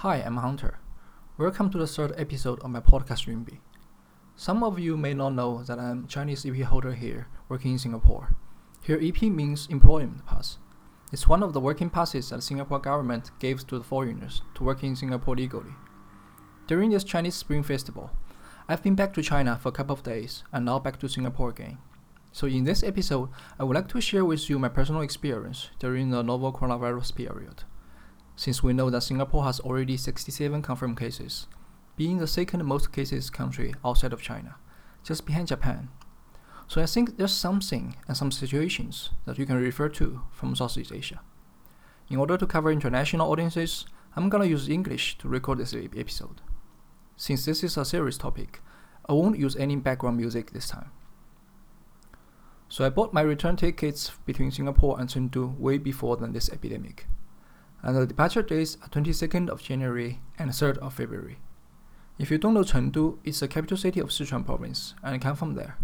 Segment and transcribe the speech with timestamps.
[0.00, 0.78] Hi, I'm Hunter.
[1.36, 3.58] Welcome to the third episode of my podcast Lyngby.
[4.34, 8.34] Some of you may not know that I'm Chinese EP holder here, working in Singapore.
[8.82, 10.56] Here, EP means employment pass.
[11.12, 14.64] It's one of the working passes that the Singapore government gives to the foreigners to
[14.64, 15.74] work in Singapore legally.
[16.66, 18.10] During this Chinese Spring Festival,
[18.70, 21.50] I've been back to China for a couple of days and now back to Singapore
[21.50, 21.76] again.
[22.32, 23.28] So in this episode,
[23.58, 27.64] I would like to share with you my personal experience during the novel coronavirus period.
[28.40, 31.46] Since we know that Singapore has already 67 confirmed cases,
[31.98, 34.56] being the second most cases country outside of China,
[35.04, 35.90] just behind Japan.
[36.66, 40.90] So I think there's something and some situations that you can refer to from Southeast
[40.90, 41.20] Asia.
[42.08, 43.84] In order to cover international audiences,
[44.16, 46.40] I'm gonna use English to record this episode.
[47.18, 48.62] Since this is a serious topic,
[49.06, 50.90] I won't use any background music this time.
[52.70, 57.06] So I bought my return tickets between Singapore and Chengdu way before than this epidemic.
[57.82, 61.38] And the departure dates are 22nd of January and 3rd of February.
[62.18, 65.36] If you don't know Chengdu, it's the capital city of Sichuan province, and I come
[65.36, 65.78] from there.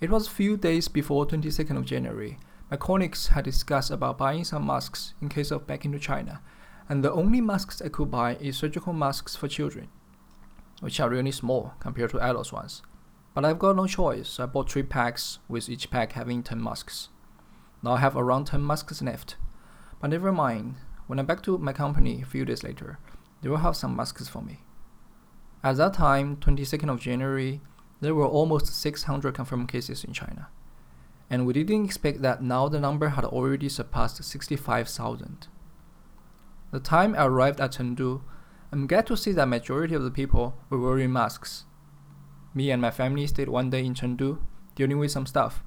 [0.00, 2.38] It was a few days before 22nd of January.
[2.70, 6.42] My colleagues had discussed about buying some masks in case of back into China,
[6.88, 9.88] and the only masks I could buy is surgical masks for children,
[10.80, 12.82] which are really small compared to adults ones.
[13.32, 16.62] But I've got no choice, so I bought three packs, with each pack having 10
[16.62, 17.08] masks.
[17.82, 19.36] Now I have around 10 masks left.
[20.00, 20.76] But never mind,
[21.10, 23.00] when I'm back to my company a few days later,
[23.42, 24.60] they will have some masks for me.
[25.64, 27.60] At that time, 22nd of January,
[28.00, 30.48] there were almost 600 confirmed cases in China.
[31.28, 35.48] And we didn't expect that now the number had already surpassed 65,000.
[36.70, 38.22] The time I arrived at Chengdu,
[38.70, 41.64] I'm glad to see that majority of the people were wearing masks
[42.54, 44.38] me and my family stayed one day in Chengdu,
[44.74, 45.62] dealing with some stuff.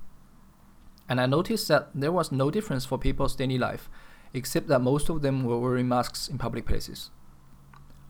[1.07, 3.89] And I noticed that there was no difference for people's daily life,
[4.33, 7.11] except that most of them were wearing masks in public places.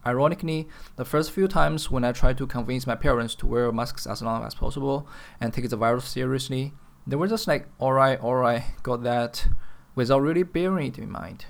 [0.05, 4.05] Ironically, the first few times when I tried to convince my parents to wear masks
[4.05, 5.07] as long as possible
[5.39, 6.73] and take the virus seriously,
[7.07, 9.47] they were just like, alright, alright, got that,
[9.95, 11.45] without really bearing it in mind.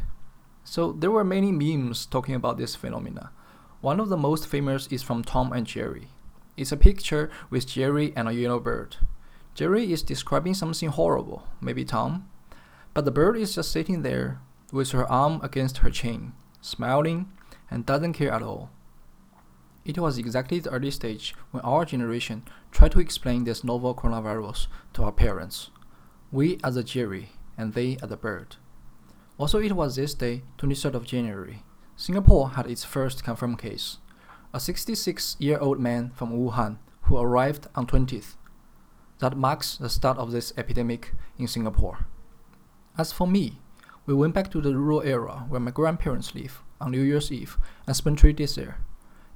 [0.64, 3.32] So there were many memes talking about this phenomena.
[3.82, 6.10] One of the most famous is from Tom and Jerry.
[6.56, 8.98] It's a picture with Jerry and a yellow bird.
[9.56, 12.30] Jerry is describing something horrible, maybe Tom,
[12.94, 14.40] but the bird is just sitting there
[14.74, 17.32] with her arm against her chin, smiling
[17.72, 18.72] and doesn't care at all.
[19.86, 24.68] It was exactly the early stage when our generation tried to explain this novel coronavirus
[24.94, 25.70] to our parents.
[26.32, 28.56] We as the Jerry, and they as the bird.
[29.38, 31.64] Also, it was this day, 23rd of January,
[31.96, 33.98] Singapore had its first confirmed case
[34.54, 38.36] a 66 year old man from Wuhan who arrived on 20th.
[39.20, 42.06] That marks the start of this epidemic in Singapore.
[42.98, 43.60] As for me,
[44.06, 47.58] we went back to the rural area where my grandparents live on New Year's Eve
[47.88, 48.80] and spent three days there.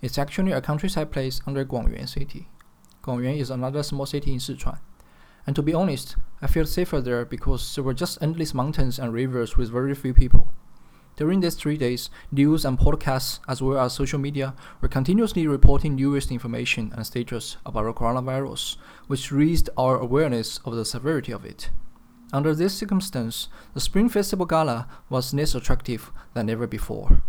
[0.01, 2.49] It's actually a countryside place under Guangyuan City.
[3.01, 4.79] Guangyuan is another small city in Sichuan.
[5.45, 9.13] And to be honest, I felt safer there because there were just endless mountains and
[9.13, 10.51] rivers with very few people.
[11.15, 15.95] During these three days, news and podcasts, as well as social media, were continuously reporting
[15.95, 18.75] newest information and status about the coronavirus,
[19.07, 21.69] which raised our awareness of the severity of it.
[22.33, 27.21] Under this circumstance, the Spring Festival Gala was less attractive than ever before.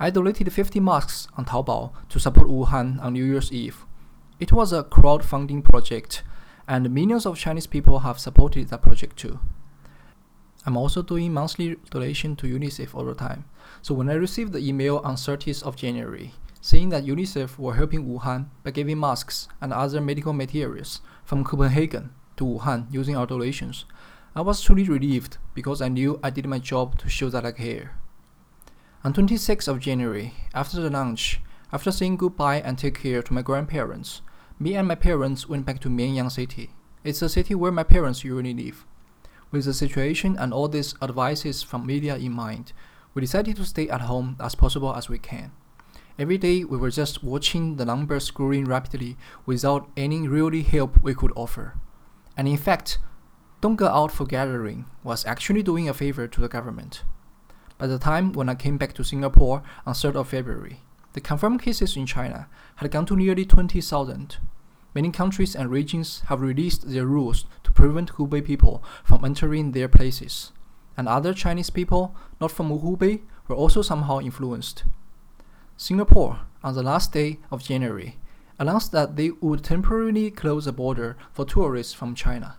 [0.00, 3.86] I donated 50 masks on Taobao to support Wuhan on New Year's Eve.
[4.40, 6.24] It was a crowdfunding project,
[6.66, 9.38] and millions of Chinese people have supported that project too.
[10.66, 13.44] I'm also doing monthly donation to UNICEF all the time.
[13.82, 16.32] So when I received the email on 30th of January
[16.64, 22.14] saying that UNICEF were helping Wuhan by giving masks and other medical materials from Copenhagen
[22.38, 23.84] to Wuhan using our donations,
[24.36, 27.52] I was truly relieved because I knew I did my job to show that I
[27.52, 28.00] care.
[29.04, 31.40] On 26th of January, after the lunch,
[31.72, 34.22] after saying goodbye and take care to my grandparents,
[34.58, 36.70] me and my parents went back to Mianyang City.
[37.04, 38.84] It's a city where my parents usually live.
[39.52, 42.72] With the situation and all these advices from media in mind,
[43.14, 45.52] we decided to stay at home as possible as we can.
[46.18, 49.16] Every day we were just watching the numbers growing rapidly
[49.46, 51.74] without any really help we could offer.
[52.36, 52.98] And in fact,
[53.64, 57.02] don't go out for gathering was actually doing a favor to the government.
[57.78, 60.82] By the time when I came back to Singapore on 3rd of February,
[61.14, 62.46] the confirmed cases in China
[62.76, 64.36] had gone to nearly 20,000.
[64.94, 69.88] Many countries and regions have released their rules to prevent Hubei people from entering their
[69.88, 70.52] places,
[70.94, 74.84] and other Chinese people not from Hubei were also somehow influenced.
[75.78, 78.18] Singapore, on the last day of January,
[78.58, 82.58] announced that they would temporarily close the border for tourists from China,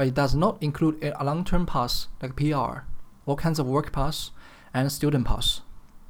[0.00, 2.86] but it does not include a long-term pass like PR,
[3.26, 4.30] all kinds of work pass,
[4.72, 5.60] and student pass.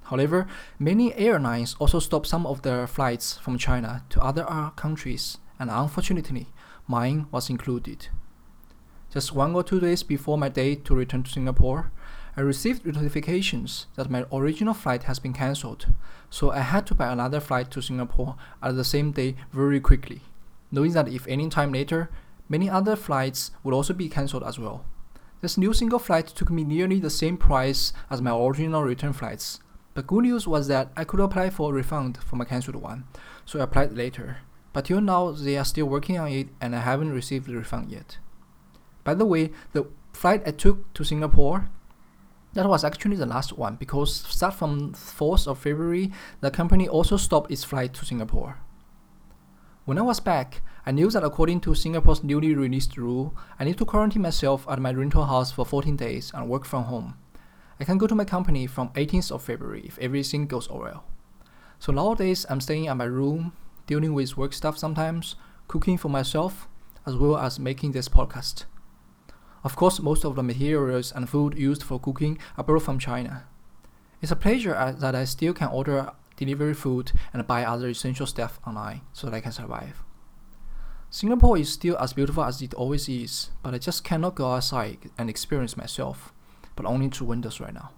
[0.05, 0.47] However,
[0.79, 5.73] many airlines also stop some of their flights from China to other uh, countries, and
[5.73, 6.47] unfortunately,
[6.87, 8.07] mine was included.
[9.13, 11.91] Just one or two days before my date to return to Singapore,
[12.37, 15.87] I received notifications that my original flight has been cancelled,
[16.31, 20.21] so I had to buy another flight to Singapore at the same day very quickly,
[20.71, 22.09] knowing that if any time later,
[22.51, 24.85] many other flights would also be cancelled as well.
[25.41, 29.61] This new single flight took me nearly the same price as my original return flights.
[29.95, 33.05] The good news was that I could apply for a refund for my cancelled one,
[33.47, 34.39] so I applied later.
[34.75, 37.91] But till now, they are still working on it and I haven't received the refund
[37.91, 38.19] yet.
[39.03, 41.71] By the way, the flight I took to Singapore
[42.53, 46.11] that was actually the last one because start from 4th of February,
[46.41, 48.59] the company also stopped its flight to Singapore.
[49.85, 53.79] When I was back, I knew that according to Singapore's newly released rule, I need
[53.79, 57.15] to quarantine myself at my rental house for 14 days and work from home.
[57.79, 61.05] I can go to my company from 18th of February if everything goes well.
[61.79, 63.53] So nowadays, I'm staying at my room,
[63.87, 65.37] dealing with work stuff sometimes,
[65.69, 66.67] cooking for myself,
[67.07, 68.65] as well as making this podcast.
[69.63, 73.45] Of course, most of the materials and food used for cooking are brought from China.
[74.21, 78.27] It's a pleasure uh, that I still can order delivery food and buy other essential
[78.27, 80.03] stuff online so that I can survive.
[81.13, 85.11] Singapore is still as beautiful as it always is, but I just cannot go outside
[85.19, 86.33] and experience myself,
[86.77, 87.91] but only through windows right now.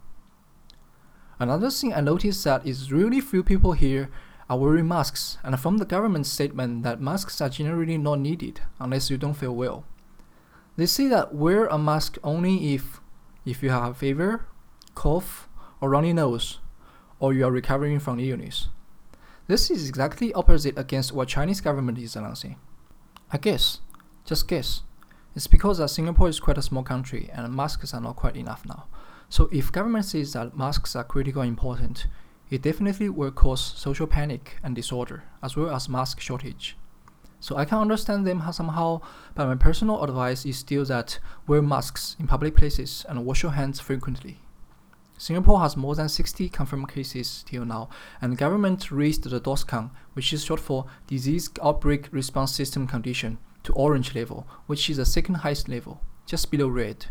[1.39, 4.09] Another thing I noticed that is really few people here
[4.49, 9.11] are wearing masks, and from the government statement that masks are generally not needed unless
[9.11, 9.85] you don't feel well.
[10.77, 13.01] They say that wear a mask only if
[13.45, 14.47] if you have fever,
[14.95, 15.51] cough,
[15.83, 16.61] or runny nose,
[17.19, 18.69] or you are recovering from illness.
[19.49, 22.57] This is exactly opposite against what Chinese government is announcing.
[23.35, 23.81] I guess,
[24.27, 24.83] just guess,
[25.35, 28.67] it's because that Singapore is quite a small country and masks are not quite enough
[28.67, 28.85] now.
[29.31, 32.09] So if government says that masks are critical important,
[32.51, 36.77] it definitely will cause social panic and disorder, as well as mask shortage.
[37.41, 39.01] So I can understand them how somehow,
[39.35, 43.53] but my personal advice is still that wear masks in public places and wash your
[43.53, 44.41] hands frequently.
[45.23, 47.89] Singapore has more than 60 confirmed cases till now,
[48.21, 53.39] and the government raised the DORSCON, which is short for Disease Outbreak Response System Condition,
[53.63, 57.07] to orange level, which is the second highest level, just below red.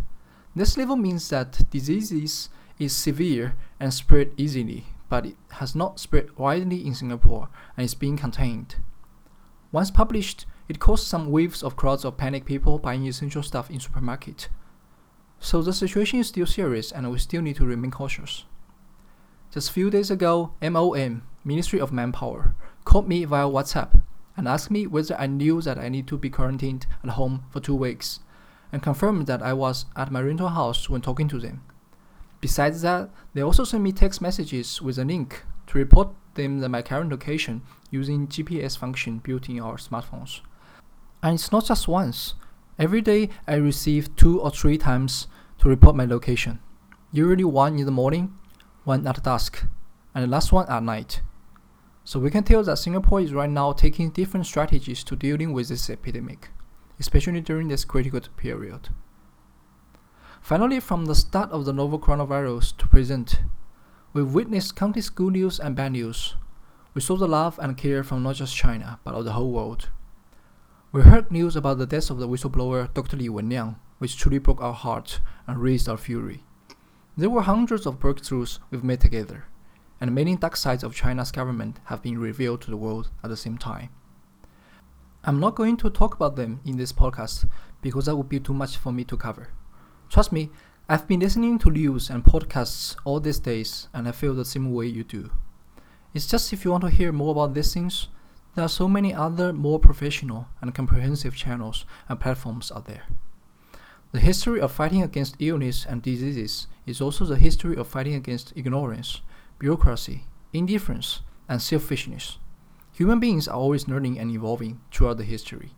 [0.54, 6.38] This level means that disease is severe and spread easily, but it has not spread
[6.38, 7.48] widely in Singapore
[7.78, 8.75] and is being contained.
[9.72, 13.80] Once published, it caused some waves of crowds of panicked people buying essential stuff in
[13.80, 14.50] supermarket.
[15.44, 18.46] So the situation is still serious and we still need to remain cautious.
[19.52, 22.56] Just a few days ago, MOM, Ministry of Manpower,
[22.86, 24.02] called me via WhatsApp
[24.38, 27.60] and asked me whether I knew that I need to be quarantined at home for
[27.60, 28.20] two weeks,
[28.72, 31.64] and confirmed that I was at my rental house when talking to them.
[32.40, 36.82] Besides that, they also sent me text messages with a link to report them my
[36.82, 40.42] current location using GPS function built in our smartphones.
[41.24, 42.36] And it's not just once.
[42.79, 45.27] Every day I receive two or three times
[45.59, 46.59] to report my location.
[47.12, 48.33] Usually one in the morning,
[48.83, 49.65] one at dusk,
[50.15, 51.21] and the last one at night.
[52.03, 55.68] So we can tell that Singapore is right now taking different strategies to dealing with
[55.68, 56.50] this epidemic,
[57.00, 58.89] especially during this critical period.
[60.41, 63.41] Finally, from the start of the novel coronavirus to present,
[64.13, 66.35] we've witnessed countless good news and bad news,
[66.94, 69.90] we saw the love and care from not just China, but of the whole world.
[70.94, 73.16] We heard news about the death of the whistleblower Dr.
[73.16, 76.44] Li Wenliang, which truly broke our hearts and raised our fury.
[77.16, 79.45] There were hundreds of breakthroughs we've made together,
[80.02, 83.38] and many dark sides of China's government have been revealed to the world at the
[83.38, 83.88] same time.
[85.24, 87.50] I'm not going to talk about them in this podcast
[87.81, 89.48] because that would be too much for me to cover.
[90.10, 90.50] Trust me,
[90.90, 94.74] I've been listening to news and podcasts all these days, and I feel the same
[94.74, 95.31] way you do.
[96.14, 98.10] It's just if you want to hear more about these things,
[98.56, 103.04] there are so many other more professional and comprehensive channels and platforms out there.
[104.12, 108.54] The history of fighting against illness and diseases is also the history of fighting against
[108.56, 109.22] ignorance,
[109.60, 112.38] bureaucracy, indifference, and selfishness.
[112.94, 115.72] Human beings are always learning and evolving throughout the history.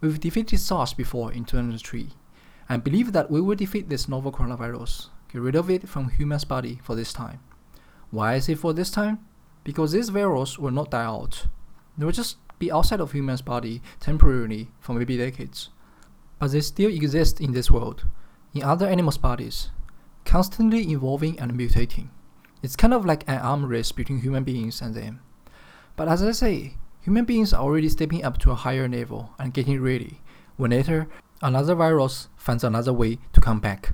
[0.00, 2.10] We've defeated SARS before in 2003,
[2.68, 6.44] and believe that we will defeat this novel coronavirus, get rid of it from human's
[6.44, 7.40] body for this time.
[8.10, 9.18] Why is it for this time?
[9.66, 11.48] because this virus will not die out.
[11.96, 15.70] They will just be outside of human's body temporarily for maybe decades.
[16.38, 18.04] But they still exist in this world,
[18.54, 19.70] in other animals' bodies,
[20.24, 22.08] constantly evolving and mutating.
[22.62, 25.20] It's kind of like an arm race between human beings and them.
[25.94, 29.54] But as I say, human beings are already stepping up to a higher level and
[29.54, 30.20] getting ready
[30.56, 31.08] when later
[31.42, 33.92] another virus finds another way to come back.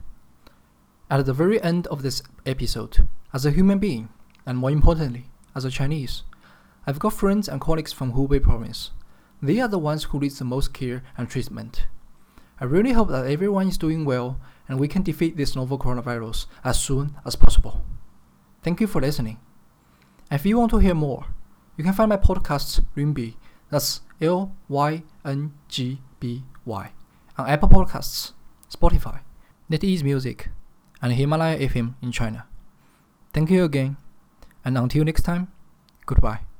[1.10, 4.08] At the very end of this episode, as a human being,
[4.46, 6.22] and more importantly, as a Chinese.
[6.86, 8.90] I've got friends and colleagues from Hubei province.
[9.40, 11.86] They are the ones who need the most care and treatment.
[12.60, 16.46] I really hope that everyone is doing well and we can defeat this novel coronavirus
[16.64, 17.84] as soon as possible.
[18.62, 19.38] Thank you for listening.
[20.30, 21.26] If you want to hear more,
[21.76, 23.34] you can find my podcast Lyngby,
[23.70, 26.92] that's L Y N G B Y,
[27.36, 28.32] on Apple Podcasts,
[28.70, 29.20] Spotify,
[29.70, 30.48] NetEase Music,
[31.00, 32.46] and Himalaya FM in China.
[33.32, 33.96] Thank you again,
[34.64, 35.48] and until next time,
[36.06, 36.51] goodbye.